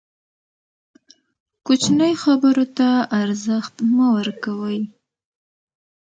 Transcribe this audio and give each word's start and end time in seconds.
کوچنۍ 1.65 2.13
خبرو 2.23 2.65
ته 2.77 2.89
ارزښت 3.21 3.75
مه 3.95 4.05
ورکوئ! 4.17 4.79